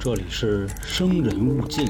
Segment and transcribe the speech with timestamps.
[0.00, 1.86] 这里是生人勿近。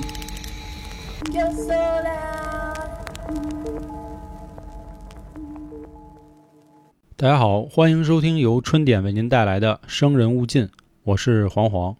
[7.17, 10.66] 大家好，欢迎收听由春点为您带来的《生人勿近》，
[11.04, 11.96] 我是黄黄。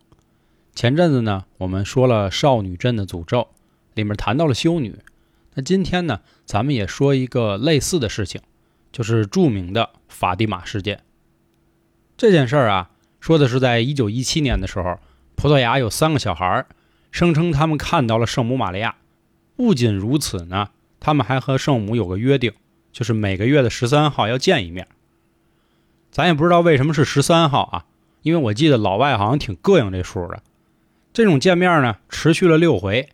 [0.75, 3.49] 前阵子呢，我们说了少女镇的诅咒，
[3.95, 4.99] 里面谈到了修女。
[5.55, 8.43] 那今天呢，咱们也说一个类似的事情，
[8.93, 11.01] 就是著名的法蒂玛事件。
[12.19, 12.91] 这件事儿啊，
[13.27, 15.01] 说的是在一九一七年的时候，
[15.35, 16.67] 葡萄牙有三个小孩儿
[17.11, 18.95] 声称他们看到了圣母玛利亚。
[19.57, 20.69] 不仅如此呢，
[21.01, 22.53] 他们还和圣母有个约定，
[22.93, 24.87] 就是每个月的十三号要见一面。
[26.13, 27.85] 咱也不知道为什么是十三号啊，
[28.23, 30.41] 因为我记得老外好像挺膈应这数的。
[31.13, 33.09] 这种见面呢，持续了六回。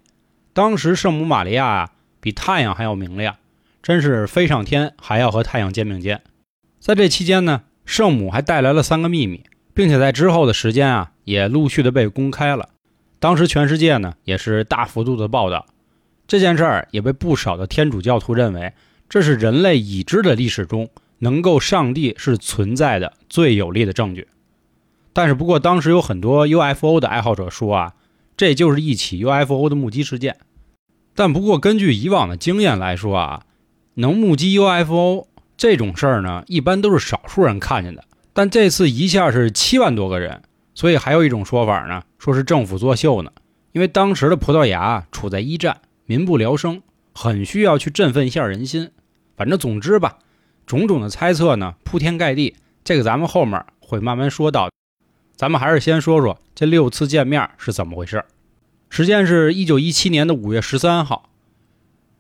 [0.53, 1.91] 当时圣母玛利亚啊，
[2.21, 3.37] 比太阳还要明亮，
[3.83, 6.23] 真是飞上天还要和太阳肩并肩。
[6.79, 9.45] 在这期间呢，圣母还带来了三个秘密，
[9.75, 12.69] 并且在之后的时间啊，也陆续的被公开了。
[13.19, 15.67] 当时全世界呢，也是大幅度的报道
[16.27, 18.73] 这件事儿，也被不少的天主教徒认为
[19.09, 20.89] 这是人类已知的历史中。
[21.19, 24.27] 能够上帝是存在的最有力的证据，
[25.13, 27.95] 但是不过当时有很多 UFO 的爱好者说啊，
[28.37, 30.39] 这就是一起 UFO 的目击事件。
[31.15, 33.45] 但不过根据以往的经验来说啊，
[33.95, 38.03] 能目击 UFO 这种事儿呢，一般都是少数人看见的。
[38.33, 40.43] 但这次一下是七万多个人，
[40.75, 43.31] 所以还有一种说法呢，说是政府作秀呢。
[43.73, 46.83] 因为当时的葡萄牙处在一战，民不聊生，
[47.15, 48.91] 很需要去振奋一下人心。
[49.37, 50.19] 反正总之吧。
[50.65, 54.71] 种种的猜测呢，铺天盖地，这个咱们后面会慢慢说到。
[55.35, 58.25] 咱们还是先说说这六次见面是怎么回事。
[58.89, 61.31] 时间是一九一七年的五月十三号，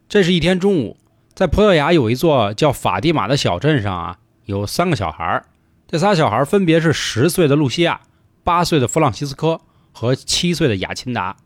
[0.09, 0.97] 这是一天中午，
[1.35, 5.45] 在葡萄牙有一座叫法蒂玛的小镇上啊，有三个小孩
[5.93, 8.01] 这仨小孩分别是十岁的露西亚、
[8.43, 9.61] 八岁的弗朗西斯科
[9.93, 11.37] 和七岁的雅琴达。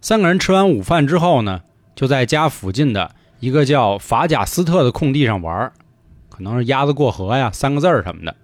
[0.00, 1.60] 三个人吃完午饭之后呢，
[1.94, 5.72] 就在家附近的一个叫法贾斯特的空地上玩。
[6.28, 8.34] 可能是鸭子过河呀，三个字儿什么的，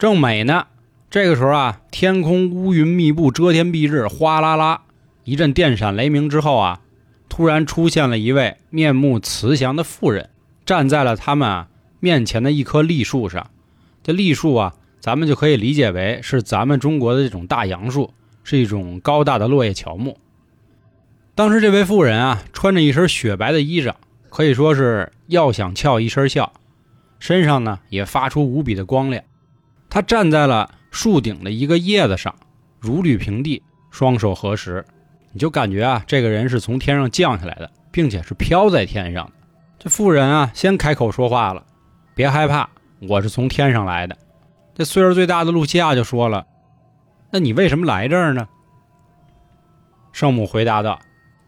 [0.00, 0.66] 正美呢。
[1.08, 4.82] 这个时候啊，天空乌云密布，遮天蔽日，哗啦啦
[5.22, 6.80] 一阵电闪雷鸣之后啊，
[7.28, 10.30] 突然出现了一位面目慈祥的妇人，
[10.64, 11.66] 站在了他们
[12.00, 13.48] 面前的一棵栗树上。
[14.06, 20.16] 这栗树啊，咱们就可以理解为是咱们中国的这种大杨树，是一种高大的落叶乔木。
[21.34, 23.94] 当时这位妇人啊，穿着一身雪白的衣裳，
[24.30, 26.52] 可以说是要想俏一身笑。
[27.18, 29.24] 身上呢也发出无比的光亮，
[29.90, 32.32] 他站在了树顶的一个叶子上，
[32.78, 34.84] 如履平地，双手合十，
[35.32, 39.32] 你就感觉啊，这个人是从天上降下来的，并且是飘在天上的。
[39.80, 41.66] 这妇人啊，先开口说话了
[42.14, 42.70] ：“别害怕，
[43.00, 44.16] 我是从天上来的。”
[44.74, 46.46] 这岁数最大的露西亚就说了
[47.32, 48.48] ：“那你为什么来这儿呢？”
[50.12, 50.98] 圣母回答道：“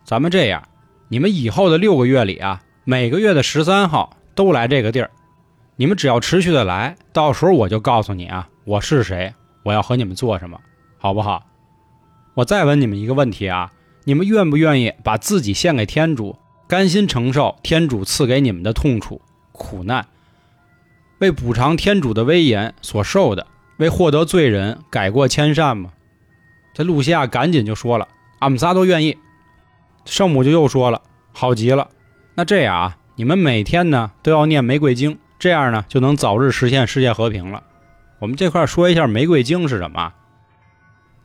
[0.05, 0.63] 咱们这样，
[1.09, 5.11] 你们以后的六个月里啊，每个月的十三号都来这个地儿。”
[5.77, 9.33] 你们只要持续的来，到时候我就告诉你啊，我是谁，
[9.63, 10.59] 我要和你们做什么，
[10.99, 11.47] 好不好？
[12.35, 13.71] 我再问你们一个问题啊，
[14.03, 16.37] 你们愿不愿意把自己献给天主，
[16.67, 19.21] 甘心承受天主赐给你们的痛楚、
[19.53, 20.05] 苦难，
[21.19, 23.47] 为补偿天主的威严所受的，
[23.79, 25.91] 为获得罪人改过迁善吗？
[26.75, 28.07] 这露西亚赶紧就说了，
[28.39, 29.19] 俺们仨都愿意。
[30.05, 31.03] 圣母就又说了，
[31.33, 31.89] 好极了，
[32.35, 35.19] 那这样啊，你们每天呢都要念玫瑰经。
[35.41, 37.63] 这样呢，就能早日实现世界和平了。
[38.19, 40.13] 我们这块说一下玫瑰经是什么？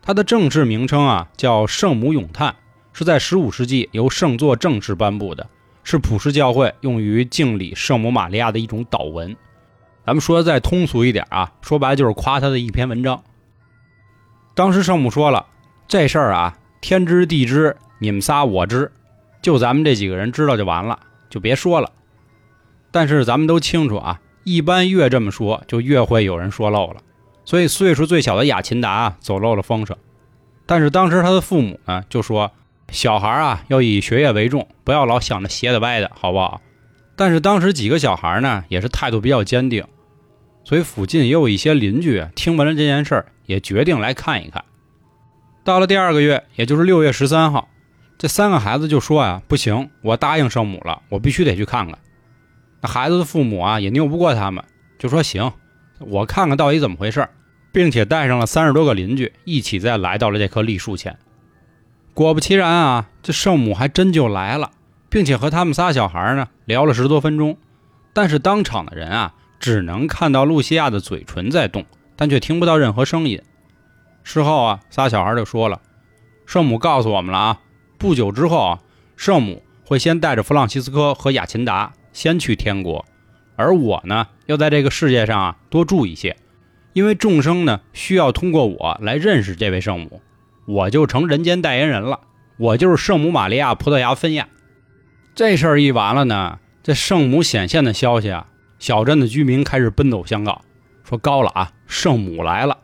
[0.02, 2.56] 它的正式名称啊叫圣母咏叹，
[2.94, 5.48] 是在15世纪由圣座正式颁布的，
[5.84, 9.36] 是普世教会用于敬礼圣母玛利亚的一种祷文。
[10.06, 13.24] 咱们说的再通俗一点啊，说白了就是夸他的一篇文章。
[14.54, 15.46] 当时圣母说了，
[15.88, 18.92] 这事儿啊，天知地知，你们仨我知，
[19.42, 21.00] 就咱们这几个人知道就完了，
[21.30, 21.92] 就别说了。
[22.92, 27.02] 但是咱们都清楚啊，一般越这么说，就越会有人说漏了。
[27.46, 29.98] 所以岁数最小的雅琴达，走漏了风声。
[30.66, 32.52] 但是当时他的父母呢，就说
[32.90, 36.62] 小孩啊要以学业为重，不要老想着斜的歪的，好不好？
[37.16, 39.86] 但是当时几个小孩呢，也是态度比较坚定，
[40.64, 44.64] 所以附近也有一些邻居听闻了这件事儿，也决定来看一看。
[45.64, 47.70] 到了第二个月，也就是六月十三号，
[48.18, 51.98] 这三个孩子就说啊，不行，我答应圣母了，我必须得去看看。
[52.82, 54.64] 那孩子的父母啊也拗不过他们，
[54.98, 55.52] 就说行，
[56.00, 57.28] 我看看到底怎么回事，
[57.72, 61.18] 并且带上了三十多个邻居一起再来到了这棵栗树前。
[62.14, 64.72] 果不其然啊，这圣母还真就来了，
[65.10, 67.58] 并且和他们仨小孩呢聊了十多分钟。
[68.14, 69.34] 但是当场的人啊
[69.64, 71.86] 只能看到露西亚的嘴唇在动，
[72.18, 73.42] 但却听不到任何声音。
[74.22, 75.80] 事后啊，仨小孩就说了，
[76.46, 77.62] 圣母告诉我们了啊，
[77.98, 78.80] 不久之后啊，
[79.16, 83.06] 圣母会先带着弗朗西斯科和雅琴达先去天国，
[83.56, 86.36] 而我呢，要在这个世界上啊多住一些，
[86.92, 90.22] 因为众生呢需要通过我来认识这位圣母，
[90.68, 92.20] 我就成人间代言人了，
[92.58, 94.50] 我就是圣母玛利亚葡萄牙分亚。
[95.34, 98.48] 这事儿一完了呢，这圣母显现的消息啊，
[98.84, 100.62] 小镇的居民开始奔走相告，
[101.06, 102.80] 说高了啊，圣母来了。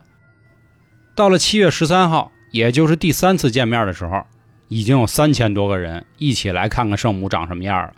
[1.14, 4.24] 到了七月十三号，也就是第三次见面的时候，
[4.68, 7.92] 已经有三千多个人一起来看看圣母长什么样了。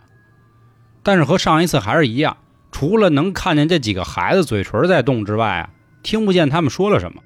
[1.01, 2.35] 但是和上一次还是一样，
[2.73, 5.69] 除了能看见这几个孩子嘴唇在动之外啊，
[6.03, 7.21] 听不见他们说了什么。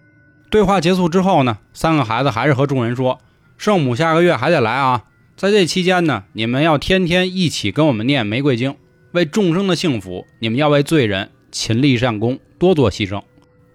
[0.52, 3.20] 对话结束之后呢，三个孩子还是和众人说
[3.58, 8.76] ：“圣母下个月还得来啊，在这期间呢，你们要天天一起跟我们念玫瑰经，
[9.18, 13.24] 为众生的幸福，你们要为罪人勤立善功，多做牺牲。”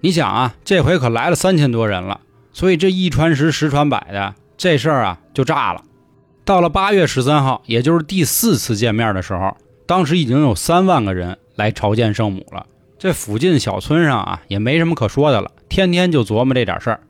[0.01, 2.21] 你想啊，这回可来了三千多人了，
[2.53, 5.83] 所以这一传十，十传百的这事儿啊就炸了。
[6.45, 9.57] 到了八月十三号，也就是第四次见面的时候，
[9.87, 12.67] 当时已经有三万个人来朝见圣母了。
[12.99, 17.01] 这附近小村上啊也没什么可说的了，天天就琢磨这点事儿。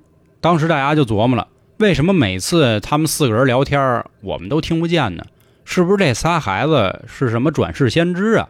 [0.40, 5.24] 当时大家就琢磨了，为什么每次他们四个人聊天，我们都听不见呢？
[5.64, 8.48] 是不是这仨孩子是什么转世先知啊？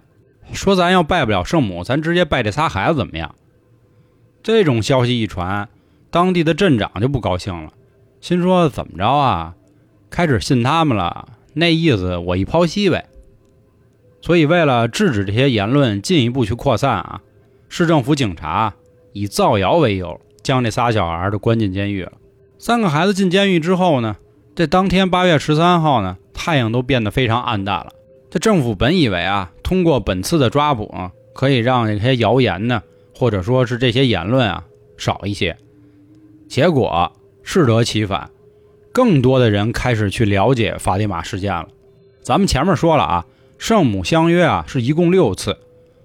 [0.52, 3.34] 说咱要拜不了圣母，咱直接拜这仨孩子怎么样？
[4.42, 5.68] 这种消息一传，
[6.10, 7.72] 当地的镇长就不高兴了，
[8.20, 9.54] 心说怎么着啊？
[10.10, 13.06] 开始信他们了，那意思我一剖析呗。
[14.20, 17.20] 所以为了制止这些言论进一步去扩散啊，
[17.68, 18.74] 市政府警察
[19.12, 22.12] 以造谣为由，将这仨小孩都关进监狱了。
[22.58, 24.16] 三个孩子进监狱之后呢，
[24.54, 27.92] 这当天八月十三号呢，太阳都变得非常暗淡了。
[28.30, 32.82] 这政府本以为啊，通过本次的抓捕啊，可以让这些谣言呢。
[33.14, 34.64] 或者说是这些言论啊
[34.96, 35.56] 少一些，
[36.48, 37.12] 结果
[37.44, 38.30] 适得其反，
[38.90, 41.68] 更多的人开始去了解法蒂玛事件了。
[42.20, 43.26] 咱们前面说了啊，
[43.58, 45.56] 圣母相约啊是一共六次，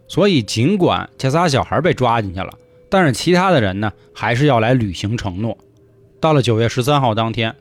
[0.07, 2.53] 所以尽管这仨小孩被抓进去了，
[2.87, 5.57] 但是其他的人呢还是要来履行承诺。
[6.19, 7.55] 到了九月十三号当天，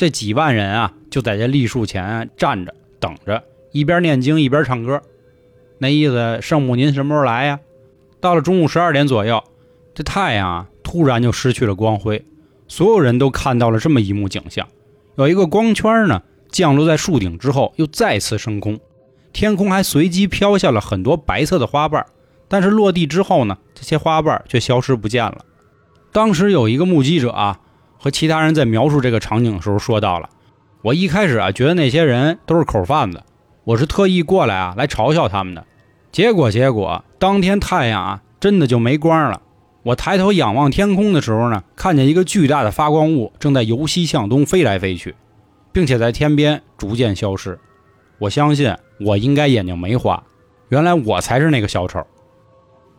[0.00, 5.02] 这几万人啊就在这栗树前站着等着，一边念经一边唱歌，
[5.76, 7.60] 那意思圣母您什么时候来呀？
[8.18, 9.44] 到了中午十二点左右，
[9.94, 12.24] 这太阳啊突然就失去了光辉，
[12.66, 14.66] 所有人都看到了这么一幕景象：
[15.16, 18.80] 有一个光圈呢降落在树顶之后，又再次升空，
[19.34, 22.06] 天空还随机飘下了很多白色的花瓣，
[22.48, 25.44] 但是落地之后呢，这些花瓣却消失不见了。
[26.10, 27.60] 当时有一个目击者啊
[28.02, 30.30] 和其他人在描述这个场景的时候说到了
[30.80, 33.22] ：“我一开始啊觉得那些人都是口贩子，
[33.64, 35.66] 我是特意过来啊来嘲笑他们的。”
[36.10, 39.42] 结果，结果当天太阳啊，真的就没光了。
[39.82, 45.14] 我抬头仰望天空的时候呢，看见一个巨大的发光物正在由西向东飞来飞去，
[45.70, 47.58] 并且在天边逐渐消失。
[48.18, 50.22] 我相信我应该眼睛没花，
[50.68, 52.06] 原来我才是那个小丑。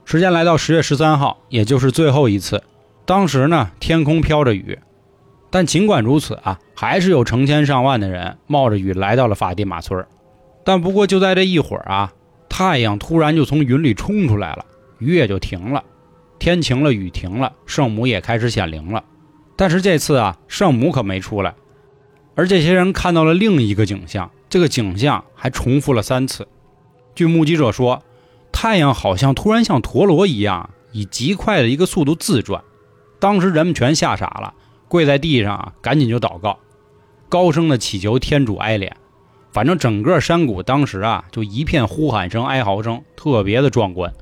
[0.06, 2.64] 时间来到十月十三号，也就是最后一次。
[3.06, 4.80] 当时呢，天空飘着雨，
[5.52, 10.08] 但尽管如此啊，还是有成千上万的人冒着雨来到了法蒂玛村儿。
[10.64, 12.12] 但不过就在这一会儿啊。
[12.54, 14.66] 太阳突然就从云里冲出来了，
[15.00, 15.82] 雨也就停了，
[16.38, 19.02] 天晴了，雨停了，圣母也开始显灵了。
[19.56, 21.56] 但是这次啊，圣母可没出来，
[22.36, 26.46] 而这些人看到了另一个景象，这个景象还重复了三次。
[27.16, 28.04] 据目击者说，
[28.52, 32.62] 太阳好像突然像陀螺一样，以极快的一个速度自转。
[33.18, 34.54] 当时人们全吓傻了，
[34.92, 36.60] 跪在地上啊，赶紧就祷告，
[37.30, 38.92] 高声的祈求天主哀怜。
[39.50, 44.14] 反正整个山谷当时啊，就一片呼喊声、哀嚎声，特别的壮观。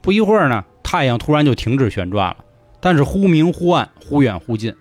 [0.00, 2.38] 不一会儿呢，太阳突然就停止旋转了，
[2.80, 4.74] 但是忽明忽暗、忽远忽近。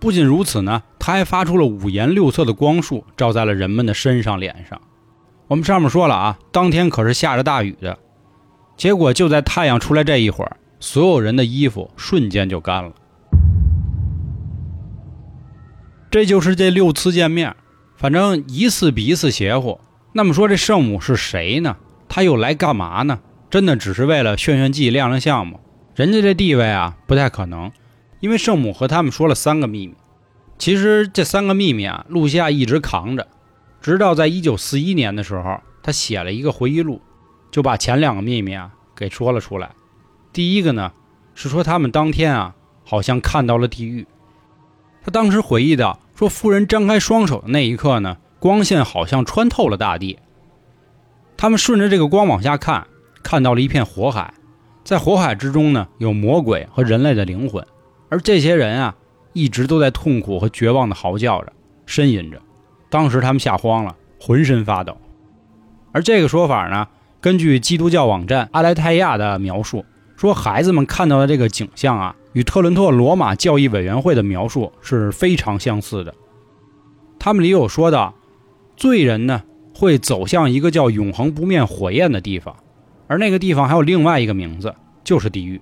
[0.00, 4.80] 不仅如此呢，它还发出了五颜六色的光束，照在了人们的身上、脸上。
[5.46, 7.98] 我们上面说了啊，当天可是下着大雨的，
[8.78, 12.92] 结果就在太阳出来这一会儿，所有人的衣服瞬间就干了。
[16.16, 17.54] 这就是这六次见面。
[17.94, 19.78] 反正一次比一次邪乎。
[20.14, 21.76] 那么说这圣母是谁呢？
[22.08, 23.20] 他又来干嘛呢？
[23.50, 25.58] 真的只是为了炫炫技、亮亮相吗？
[25.94, 27.70] 人家这地位啊，不太可能。
[28.20, 29.92] 因为圣母和他们说了三个秘密。
[30.56, 33.28] 其实这三个秘密啊，露西亚一直扛着，
[33.82, 37.02] 直到在一九四一年的时候，他写了一个回忆录，
[37.50, 39.72] 就把前两个秘密啊给说了出来。
[40.32, 40.92] 第一个呢，
[41.34, 42.54] 是说他们当天啊，
[42.84, 44.06] 好像看到了地狱。
[45.04, 46.00] 他当时回忆道。
[46.16, 50.18] 说夫人张开双手的那一刻呢，光线好像穿透了大地。
[51.36, 52.86] 他们顺着这个光往下看，
[53.22, 54.32] 看到了一片火海，
[54.82, 57.62] 在火海之中呢，有魔鬼和人类的灵魂，
[58.08, 58.96] 而这些人啊，
[59.34, 61.52] 一直都在痛苦和绝望的嚎叫着、
[61.86, 62.40] 呻吟着。
[62.88, 64.96] 当时他们吓慌了，浑身发抖。
[65.92, 66.88] 而这个说法呢，
[67.20, 69.84] 根据基督教网站阿莱泰亚的描述，
[70.16, 76.14] 说孩子们看到的这个景象啊，与特伦托罗马教义委员会的描述是非常相似的。
[77.18, 78.14] 他们里有说到，
[78.76, 79.42] 罪人呢
[79.74, 82.54] 会走向一个叫永恒不灭火焰的地方，
[83.06, 85.58] 而那个地方还有另外一个名字，就是地狱。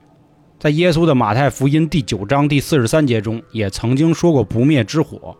[0.58, 5.36] 在耶稣的马太福音第九章第四十三节中，也曾经说过“不灭之火”，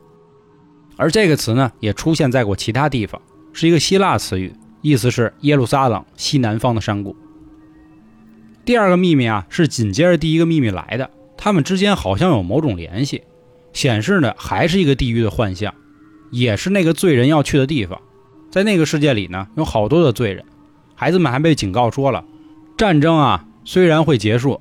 [0.96, 3.20] 而这个词呢，也出现在过其他地方，
[3.52, 7.16] 是一个希腊词语，意思是耶路撒冷西南方的山谷。
[8.64, 11.10] 第二个秘密啊，是紧接着第一个秘密来的，
[11.44, 13.22] 他们之间好像有某种联系，
[13.74, 15.74] 显示呢还是一个地狱的幻象，
[16.30, 18.00] 也是那个罪人要去的地方。
[18.50, 20.42] 在那个世界里呢，有好多的罪人，
[20.94, 22.24] 孩子们还被警告说了，
[22.78, 24.58] 战争啊虽然会结束。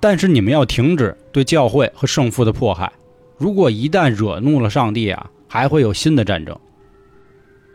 [0.00, 2.90] 但是你们要停止对教会和圣父的迫害。
[3.36, 6.58] 如果一旦惹怒了上帝啊，还会有新的战争。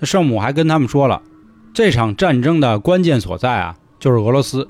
[0.01, 1.21] 圣母还跟他们说了，
[1.75, 4.67] 这场战争的关键所在啊，就是俄罗斯。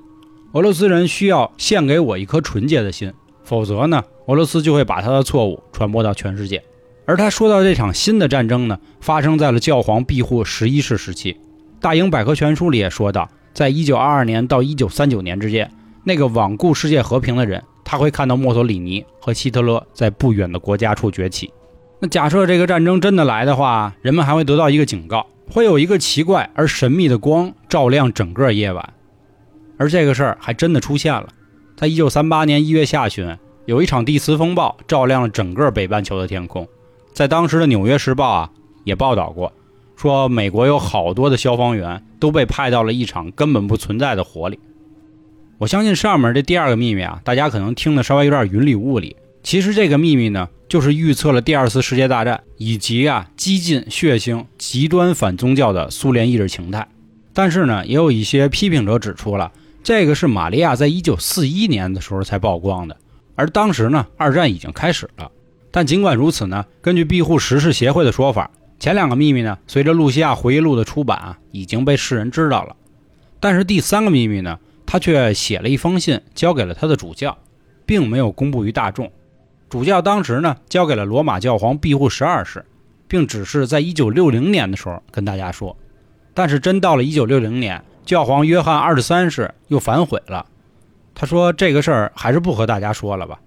[0.51, 3.13] 俄罗斯人需要献给我一颗纯洁的心，
[3.47, 6.61] 否则呢，俄罗斯就会把他的错误传播到全世界。
[7.05, 11.37] 而他说到这场新的战争呢，发生在了教皇庇护十一世时期。
[11.79, 15.71] 大英百科全书里也说到，在一九二二年到一九三九年之间。
[16.03, 21.49] 那个罔顾世界和平的人，他会看到墨索里尼和希特勒在不远的国家处崛起。
[22.01, 28.93] 那假设这个战争真的来的话，人们还会得到一个警告，会有一个奇怪而神秘的光照亮整个夜晚。
[29.77, 31.27] 而这个事儿还真的出现了，
[31.77, 36.67] 在一九三八年一月下旬，有一场地磁风暴照亮了整个北半球的天空。
[37.13, 38.49] 在当时的《纽约时报》啊
[38.83, 39.53] 也报道过，
[39.95, 44.57] 说美国有好多的消防员都被派到了一场根本不存在的火里。
[45.59, 49.15] 我相信上面这第二个秘密啊，大家可能听得稍微有点云里雾里。
[49.43, 56.87] 其实这个秘密呢，就是预测了第二次世界大战以及啊激进、血腥、极端反宗教的苏联意识形态。
[57.33, 59.51] 但是呢，也有一些批评者指出了，
[59.87, 62.97] 这个是玛利亚在一九四一年的时候才曝光的，
[63.35, 65.31] 而当时呢，二战已经开始了。
[65.71, 72.75] 但尽管如此呢，根据庇护十世协会的说法，前两个秘密呢，随着露西亚回忆录的出版啊，已经被世人知道了。
[73.39, 74.59] 但是第三个秘密呢？
[74.85, 77.37] 他却写了一封信，交给了他的主教，
[77.85, 79.09] 并没有公布于大众。
[79.69, 82.65] 主教当时呢，交给了罗马教皇庇护十二世，
[83.07, 85.77] 并只是在一九六零年的时候跟大家说。
[86.33, 90.45] 但是真到了一九六零年，教皇约翰二十三世又反悔了，
[91.13, 93.37] 他说这个事儿还是不和大家说了吧。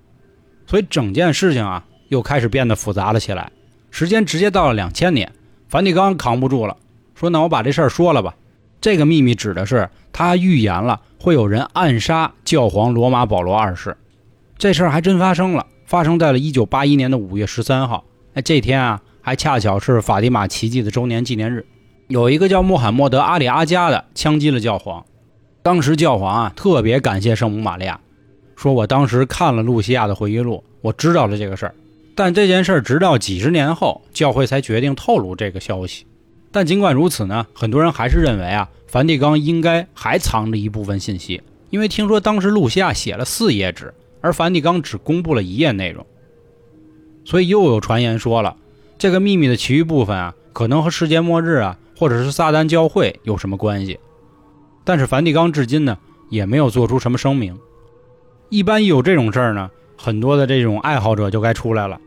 [0.66, 3.50] 所以整件事情啊，又开始变得复杂了起来。
[3.90, 5.32] 时间直接到了两千年，
[5.66, 6.76] 梵蒂冈扛不住了，
[7.14, 8.36] 说那我把这事儿说了吧。
[8.82, 11.00] 这个秘密指的是他预言了。
[11.18, 13.96] 会有人暗杀教皇罗马保罗二世，
[14.58, 18.04] 这事儿还真发生了，发生在了一九八一年的五月十三号。
[18.34, 21.64] 哎，这天啊，还恰巧是法蒂玛奇迹的周年纪念日。
[22.10, 25.06] 有一个叫穆罕默德·阿里阿加的枪击了教皇，
[25.62, 28.00] 当时教皇啊特别感谢圣母玛利亚，
[28.56, 31.74] 说我当时看了露西亚的回忆录，我知道了这个事儿。
[32.16, 36.04] 但这件事儿直到几十年后，教会才决定透露这个消息。
[36.50, 38.68] 但尽管如此呢，很多人还是认为啊。
[38.88, 41.40] 梵蒂冈应该还藏着一部分信息，
[41.70, 46.04] 因为听说当时露西亚写了四页纸，而梵蒂冈只公布了一页内容，
[47.24, 48.56] 所以又有传言说了，
[48.98, 54.00] 这个秘密的其余部分啊，可能和世界末日啊，或者是撒旦教会有什么关系。
[54.84, 55.98] 但是梵蒂冈至今呢，
[56.30, 57.58] 也没有做出什么声明。
[58.48, 62.00] 一般一有这种事儿呢，很多的这种爱好者就该出来了。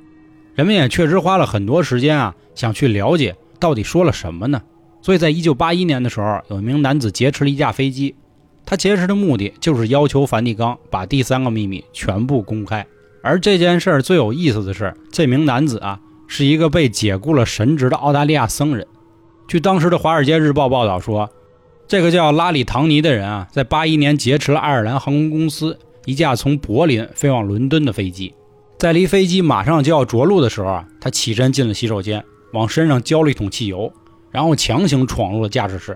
[0.55, 4.63] 人们也确实花了很多时间啊，想去了解到底说了什么呢？
[5.03, 8.15] 所以在一九八一年的时候，有一名男子劫持了一架飞机。
[8.65, 12.83] 他劫持的目的就是要求梵蒂冈把第三个秘密全部公开。
[13.21, 18.88] 而这件事儿最有意思的是，这名男子啊是一个被解雇了神职的澳大利亚僧人。
[19.47, 21.29] 据当时的《华尔街日报》报道说，
[21.88, 28.33] 这个叫拉里·唐尼的人啊，在八一年劫持了爱尔兰航空公司一架从柏林飞往伦敦的飞机。
[28.79, 32.23] 在离飞机马上就要着陆的时候啊，他起身进了洗手间，
[32.53, 33.91] 往身上浇了一桶汽油。
[34.31, 35.95] 然后强行闯入了驾驶室，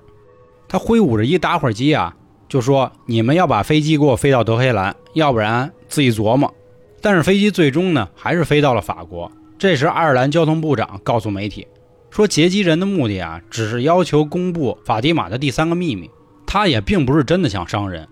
[0.68, 2.16] 他挥舞着一打火机啊，
[2.48, 6.54] 就说：“你们要把飞机给我飞到德黑兰，要不然自己琢磨。”
[7.02, 9.32] 但是飞机最终呢，还是飞到了法国。
[9.58, 11.66] 这时，爱尔兰交通部长告诉媒体
[12.10, 16.10] 说：“劫机人的目的啊，只是要求公布法蒂玛的第三个秘密，
[16.46, 18.08] 他也并不是真的想伤人。”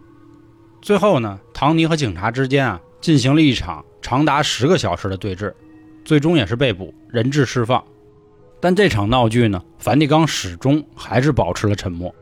[0.81, 5.53] 最后呢，唐尼和警察之间啊，进行了一场长达十个小时的对峙，
[6.03, 7.83] 最终也是被捕，人质释放。
[8.59, 12.13] 但这场闹剧呢，梵蒂冈始终还是保持了沉默。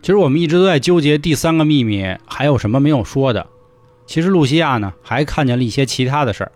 [0.00, 3.46] 其实我们一直都在纠结第三个秘密还有什么没有说的。
[4.06, 6.52] 其实露西亚呢还看见了一些其他的事儿。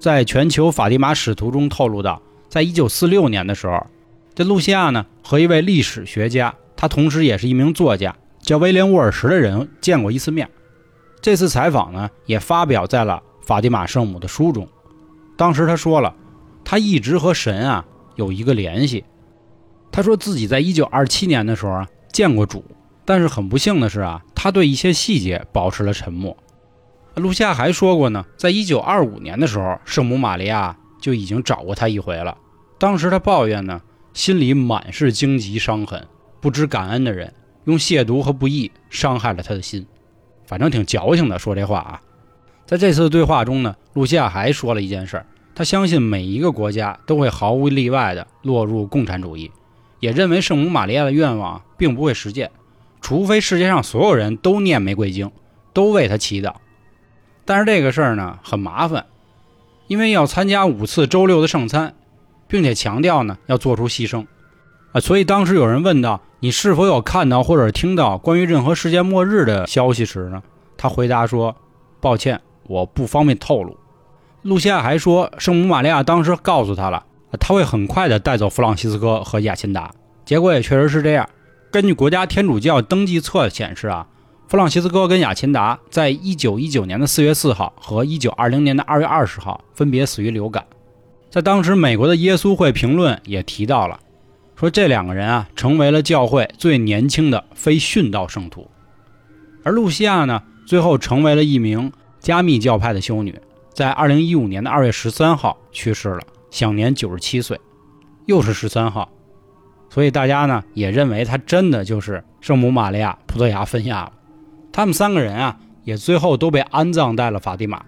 [0.00, 2.20] 在全球法蒂玛使徒中透露到，
[2.54, 3.84] 在一九四六年的时候，
[4.32, 10.48] 这露西亚呢和一位历史学家，他同时也是一名作家，叫威廉·沃尔什的人见过一次面。
[11.20, 14.68] 这次采访呢也发表在了法蒂玛圣母的书中。
[15.36, 16.14] 当时他说了，
[16.64, 17.84] 他一直和神啊
[18.14, 19.04] 有一个联系。
[19.90, 22.64] 他说自己在一九二七年的时候啊见过主，
[23.04, 26.36] 但是很不幸的是啊，他对一些细节保持了沉默。
[27.16, 32.38] 露西亚还说过呢，在一九二五年的时候，圣母玛利亚就已经找过他一回了。
[32.78, 33.80] 当时他抱怨呢，
[34.12, 36.06] 心里满是荆棘伤痕，
[36.40, 37.32] 不知感恩的人
[37.64, 39.86] 用亵渎和不义伤害了他的心。
[40.46, 42.00] 反正挺矫情的说这话啊。
[42.66, 49.50] 在这次对话中呢，露西亚还说了一件事儿，他相信每一个国家都会毫无例外的落入共产主义，
[50.00, 52.50] 也认为圣母玛利亚的愿望并不会实现，
[53.00, 55.30] 除非世界上所有人都念玫瑰经，
[55.72, 56.54] 都为他祈祷。
[57.44, 59.06] 但是这个事儿呢很麻烦，
[59.86, 61.94] 因为要参加五次周六的圣餐，
[62.54, 64.26] 并且强调呢要做出牺牲，
[64.92, 70.40] 啊，所以当时有人问到你是否有看到或者听到关于任何世界末日的消息时呢，
[70.76, 71.56] 他回答说
[72.00, 73.76] ：“抱歉，我不方便透露。”
[74.42, 77.04] 露西亚还说，圣母玛利亚当时告诉他了，
[77.40, 79.90] 他会很快的带走弗朗西斯科和雅琴达。
[80.24, 81.28] 结果也确实是这样，
[81.72, 84.06] 根据国家天主教登记册显示啊。
[84.46, 90.64] 弗朗西斯科跟雅琴达在一九一九年的四月四号和一九二零年的二月二十号分别死于流感。
[91.34, 93.98] 在当时，美国的耶稣会评论也提到了，
[94.54, 98.70] 说这两个人啊成为了教会最年轻的非殉道圣徒。
[99.64, 103.36] 而露西亚呢，最后成为了一名加密教派的修女，
[103.72, 106.20] 在二零一五年的二月十三号去世了，
[106.52, 107.60] 享年九十七岁，
[108.26, 109.10] 又是十三号，
[109.90, 114.12] 所以大家呢也认为她真的就是圣母玛利亚葡萄牙分亚了。
[114.70, 117.84] 他们三个人啊，也最后都被安葬在了法蒂玛。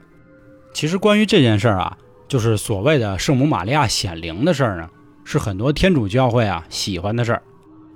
[0.74, 1.96] 其实关于这件事儿啊，
[2.28, 4.88] 就是所谓的圣母玛利亚显灵的事儿呢，
[5.24, 7.42] 是很多天主教会啊喜欢的事儿。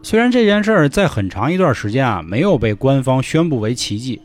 [0.02, 4.20] 虽然这件事儿在很长一段时间啊没有被官方宣布为奇迹，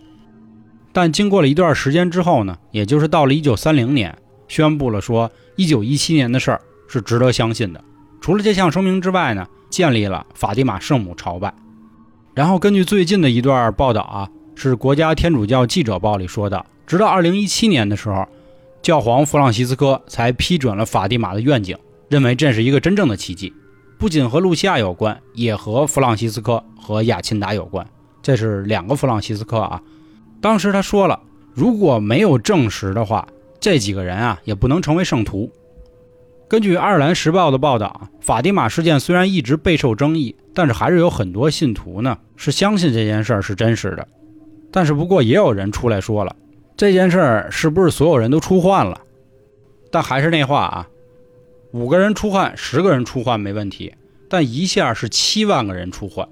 [0.94, 4.16] 但经过了一段时间之后呢，也就是到了一九三零年，
[4.48, 7.84] 宣布了说一九一七年的事儿是值得相信的。
[8.22, 11.54] 除了这项声明之外呢，建立了法蒂玛圣母朝拜。
[12.34, 14.30] 然后根据最近的一段报道啊。
[14.58, 18.26] 是国家天主教记者报里说的，直到二零一七年的时候，
[18.86, 21.76] 教皇弗朗西斯科才批准了法蒂玛的愿景，
[22.08, 23.52] 认为这是一个真正的奇迹，
[23.98, 27.84] 不仅和露西亚有关，也和弗朗西斯科和雅钦达有关。
[28.22, 29.82] 这是两个弗朗西斯科啊。
[30.40, 31.20] 当时他说了，
[31.52, 33.28] 如果没有证实的话，
[33.60, 35.52] 这几个人啊也不能成为圣徒。
[36.48, 44.08] 根据《爱尔兰时报》的报道，法蒂玛事件虽然一直备受争议，但是还是有很多信徒呢是相信这件事儿是真实的。
[44.70, 46.36] 但是不过也有人出来说了，
[46.78, 49.00] 这件事儿是不是所有人都出幻了？
[49.92, 50.88] 但还是那话啊，
[51.72, 53.94] 五个人出幻，十个人出幻没问题，
[54.30, 56.28] 但一下是七万个人出幻，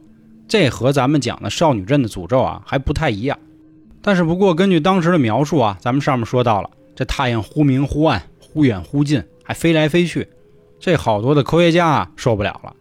[0.48, 3.40] 这和咱们讲的少女镇的诅咒啊还不太一样。
[4.02, 10.28] 但是不过根据当时的描述啊，咱们上面说到了，这太阳忽明忽暗，忽远忽近，还飞来飞去，
[10.78, 12.76] 这好多的科学家啊受不了了。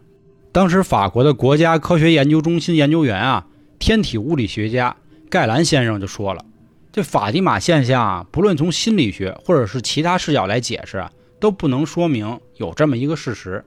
[0.51, 3.47] 当时法国的国家科学研究中心研究员啊，
[3.79, 4.97] 天体物理学家。
[5.29, 6.45] 盖兰先生就说了，
[6.93, 11.03] 这法蒂玛现象啊，不论从心理学或者是其他视角来解释，
[11.39, 13.65] 都不能说明有这么一个事实，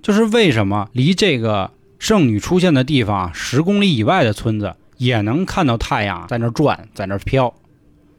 [0.00, 7.54] 就是为什么离这个圣女出现的地方十公里以外的村子也能看到太阳在那转，在那飘。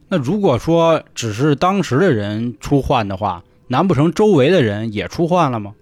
[0.10, 5.74] 那如果说只是当时的人出幻的话，难不成周围的人也出幻了吗？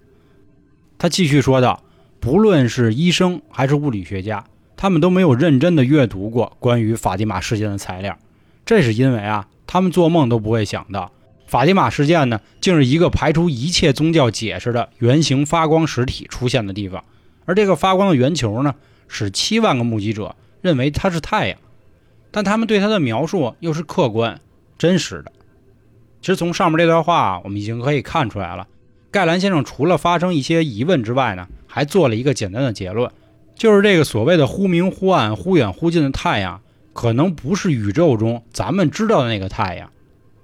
[0.97, 1.83] 他继续说道，
[2.21, 4.45] 不论是医生还是物理学家。
[4.77, 8.17] 他们都没有认真的阅读过关于法蒂玛事件的材料，
[8.65, 11.11] 这是因为啊，他们做梦都不会想到，
[11.47, 17.03] 法蒂玛事件呢，竟是一个排除一切宗教解释的圆形发光实体出现的地方，
[17.45, 18.75] 而这个发光的圆球呢，
[19.07, 21.57] 使七万个目击者认为它是太阳，
[22.31, 24.39] 但他们对它的描述又是客观
[24.77, 25.31] 真实的。
[26.21, 28.65] 其实从上面这段话，我们已经可以看出来了，
[29.11, 33.11] 盖兰先生除了发生一些疑问之外呢，还做了一个简单的结论。
[33.55, 36.61] 就是这个所谓的忽明忽暗、忽远忽近的太阳，
[36.93, 39.91] 可能不是宇宙中咱们知道的那个太阳，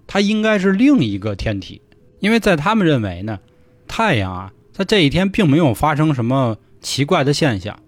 [0.08, 1.82] 它应该是另一个天体。
[2.20, 3.40] 因为在他们认为呢，
[3.88, 7.80] 太阳啊，在这一天并没有发生什么奇怪的现象，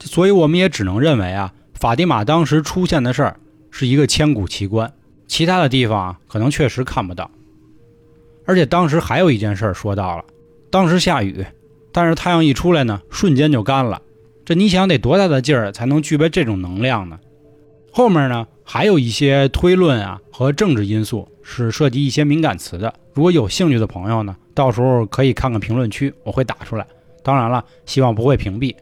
[0.00, 4.92] 所以我们也只能认为啊，法蒂玛当时出现的事儿是一个千古奇观，
[5.26, 7.30] 其他的地方啊可能确实看不到。
[8.44, 10.24] 而且当时还有一件事说到了，
[10.70, 11.46] 当时下雨，
[11.92, 14.02] 但是太阳一出来呢，瞬间就干了。
[14.44, 17.18] 这你想得多大的劲儿才能具备这种能量呢？
[17.90, 22.94] 后面呢还有一些推论啊和政治因素是涉及一些敏感词的。
[23.14, 26.86] 如果有兴趣的朋友呢，到时候可以看看评论区，我会打出来。
[27.22, 28.76] 当然了，希望不会屏蔽。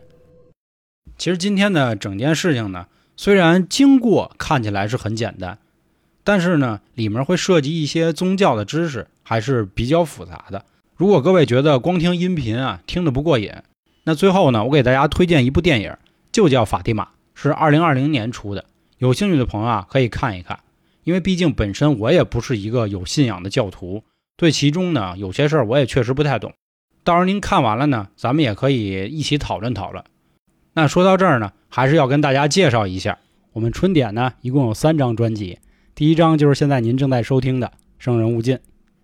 [1.17, 5.59] 其实今天的整件事情呢，虽然经过看起来是很简单，
[6.23, 10.65] 但是呢，里面会涉及一些宗教的知识，还是比较复杂的。
[10.97, 13.51] 如果各位觉得光听音频啊听得不过瘾，
[14.05, 15.97] 那最后呢，我给大家推荐一部电影，
[16.31, 18.65] 就叫《法蒂玛》，是二零二零年出的。
[18.99, 20.61] 有兴趣的朋友啊，可以看一看。
[21.05, 24.03] 因为毕竟本身我也不是一个有信仰的教徒，
[24.37, 26.53] 对其中呢有些事儿我也确实不太懂。
[27.05, 30.03] 到时候您看完了呢，咱们也可以一起讨论讨论。
[30.75, 33.19] 那说到这儿呢，还是要跟大家介绍一下，
[33.53, 35.59] 我们春点呢一共有三张专辑，
[35.95, 37.67] 第一张就是现在您正在收听的
[37.99, 38.57] 《生人勿近》，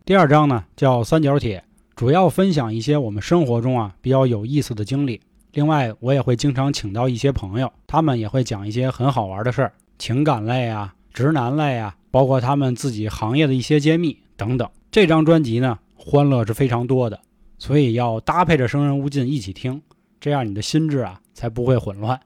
[0.04, 1.60] 第二张呢叫《三角铁》，
[1.94, 5.20] 主要分享一些我们生活中啊比较有意思的经历。
[5.52, 14.68] 另外，我也会经常请到一些朋友，他们也会讲一些很好玩的事儿，情感类啊、直男类啊，包括他们自己行业的一些揭秘等等。
[14.90, 17.20] 这张专辑呢，欢乐是非常多的。
[17.58, 19.80] 所以要搭配着《生人勿近》一起听，
[20.20, 22.20] 这样你的心智啊才不会混乱。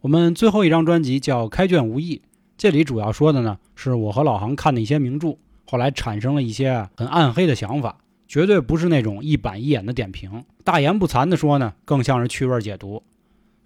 [0.00, 2.16] 我们最后一张专辑叫《开卷无益》，
[2.56, 5.36] 这里主要说的呢是我和老杭看的一些名著，
[5.66, 13.02] 后来产生了一些很暗黑的想法，绝对不是那种一板一眼的点评，大言不惭的说呢，更像是趣味解读。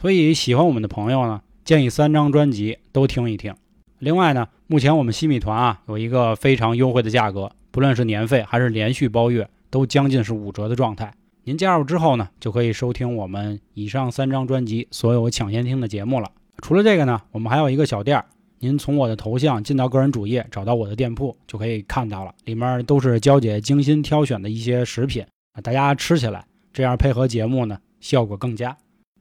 [0.00, 3.54] 所以喜欢我们的朋友呢，建议三张专辑都听一听。
[3.98, 9.48] 另外呢，目前我们西米团啊有一个非常优惠的价格，不论是年费还是连续包月。
[9.72, 11.14] 都将近是五折的状态。
[11.44, 16.30] 您加入之后呢，就可以收听我们以上三张专辑所有抢先听的节目了。
[16.58, 18.26] 除了这个呢，我们还有一个小店儿，
[18.58, 22.34] 您从我的头像进到个人主页，找到我的店铺就可以看到了。
[22.44, 28.76] 里面都是娇姐精心挑选的一些食品啊，大家吃起来这样配合节目呢，效果更佳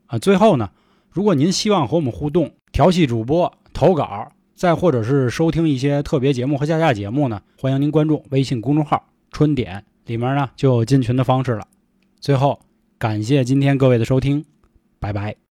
[0.08, 0.20] 啊。
[0.20, 0.70] 最后呢，
[1.12, 9.84] 如果您希望和我们互动、调戏主播、投稿，再或者是收听一些特别节目和下架节目呢，欢迎您关注微信公众号“春点”。
[10.08, 11.68] 里面呢就有进群的方式了。
[12.20, 12.60] 最后，
[12.98, 14.44] 感谢今天各位的收听，
[15.00, 15.36] 拜拜。